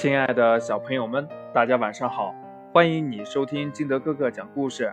[0.00, 2.34] 亲爱的小朋友们，大家晚上好！
[2.72, 4.90] 欢迎你收听金德哥哥讲故事。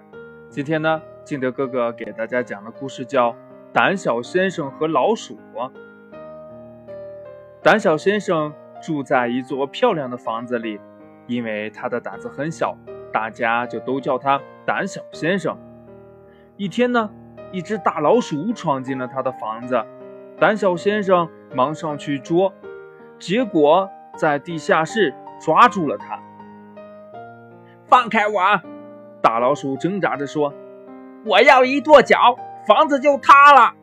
[0.49, 3.31] 今天呢，金德哥哥给大家讲的故事叫
[3.71, 5.39] 《胆小先生和老鼠》。
[7.63, 10.78] 胆小先生住在一座漂亮的房子里，
[11.26, 12.76] 因为他的胆子很小，
[13.14, 15.58] 大家就都叫他胆小先生。
[16.58, 17.10] 一天呢，
[17.54, 19.82] 一只大老鼠闯进了他的房子，
[20.38, 22.52] 胆小先生忙上去捉，
[23.18, 23.89] 结果。
[24.18, 26.19] 在地下室抓住了他，
[27.86, 28.42] 放开我！
[29.21, 30.51] 大老鼠挣扎着说
[31.23, 32.36] ：“我要一跺脚，
[32.67, 33.73] 房子就塌了。”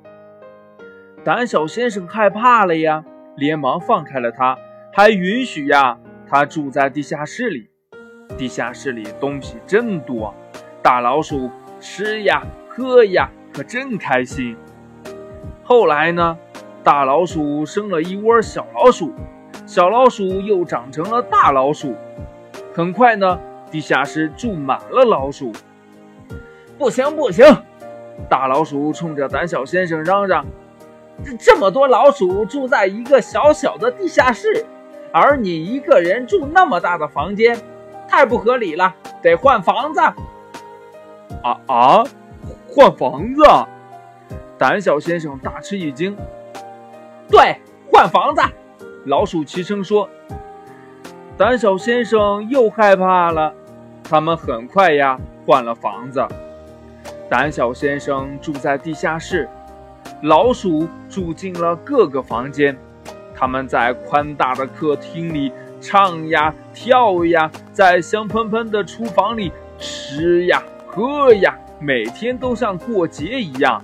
[1.24, 3.04] 胆小先生害怕了呀，
[3.36, 4.58] 连忙放开了他，
[4.92, 5.96] 还允许呀
[6.28, 7.70] 他住在地下室里。
[8.36, 10.34] 地下室里东西真多，
[10.82, 11.48] 大老鼠
[11.78, 14.56] 吃呀喝呀，可真开心。
[15.62, 16.36] 后来呢，
[16.82, 19.14] 大老鼠生了一窝小老鼠。
[19.74, 21.96] 小老鼠又长成了大老鼠，
[22.72, 23.40] 很快呢，
[23.72, 25.50] 地下室住满了老鼠。
[26.78, 27.44] 不行不行！
[28.28, 30.46] 大老鼠冲着胆小先生嚷嚷
[31.40, 34.64] ：“这么多老鼠住在一个小小的地下室，
[35.10, 37.58] 而你一个人住那么大的房间，
[38.06, 40.00] 太不合理了，得换房子。”
[41.42, 42.04] 啊啊！
[42.68, 43.42] 换房子！
[44.56, 46.16] 胆小先生大吃一惊。
[47.28, 47.56] 对，
[47.90, 48.40] 换房子。
[49.06, 50.08] 老鼠齐声说
[51.36, 53.52] ：“胆小先生又害怕了。”
[54.02, 56.26] 他们很快呀换了房子。
[57.28, 59.48] 胆小先生住在地下室，
[60.22, 62.76] 老鼠住进了各个房间。
[63.34, 73.82] 他们在宽大的客厅里唱呀跳呀，在香喷喷的厨房里吃呀喝呀，每天都像过节一样。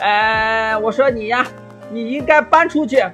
[0.00, 1.46] 哎，我说你呀，
[1.92, 3.04] 你应该搬出去。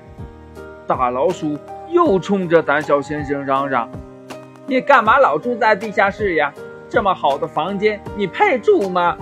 [0.97, 1.57] 大老鼠
[1.89, 3.89] 又冲着胆小先生嚷嚷
[4.67, 6.53] ：“你干嘛老住在地下室呀？
[6.89, 9.17] 这么好的房间，你配住吗？”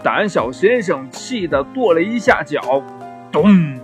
[0.00, 2.82] 胆小先生气得跺了一下脚，
[3.32, 3.76] 咚！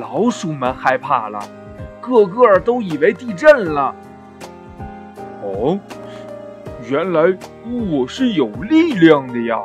[0.00, 1.38] 老鼠们害怕了，
[2.00, 3.94] 个个都以为地震了。
[5.42, 5.78] 哦，
[6.88, 7.32] 原来
[7.88, 9.62] 我是有力量的呀！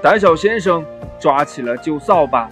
[0.00, 0.84] 胆小先生
[1.18, 2.48] 抓起了旧扫把，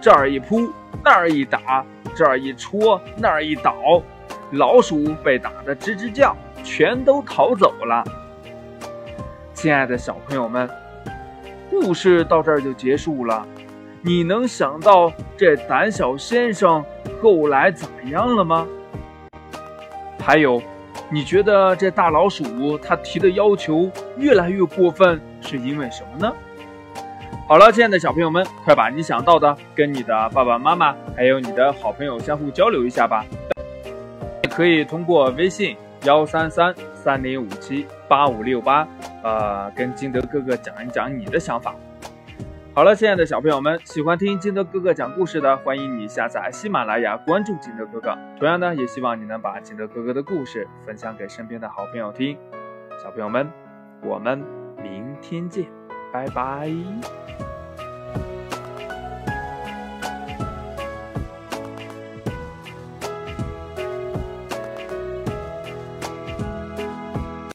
[0.00, 0.70] 这儿一扑。
[1.02, 1.84] 那儿一打，
[2.14, 4.02] 这儿一戳，那儿一倒，
[4.50, 8.04] 老鼠被打得吱吱叫，全都逃走了。
[9.54, 10.68] 亲爱的小朋友们，
[11.70, 13.46] 故事到这儿就结束了。
[14.02, 16.84] 你能想到这胆小先生
[17.22, 18.66] 后来咋样了吗？
[20.18, 20.62] 还有，
[21.08, 26.34] 你觉得这大老鼠它提的要求越来越过分，是因为什么呢？
[27.50, 33.26] 好了，亲爱的小朋友们，快把你想到的跟你的爸爸妈妈还有你的好朋友相互交流一下吧。
[34.48, 38.86] 可以通过微信幺三三三零五七八五六八，
[39.24, 41.74] 呃，跟金德哥哥讲一讲你的想法。
[42.72, 48.16] 好了，亲爱的小朋友们，喜欢听金德哥哥讲故事的，欢迎你下载喜马拉雅，关注金德哥哥。
[48.38, 52.38] 同样呢，也希望你能把金德哥哥的故事分享给身边的好朋友听。
[53.02, 53.50] 小朋友们，
[54.04, 54.40] 我们
[54.80, 55.79] 明天见。
[56.12, 57.49] 拜拜。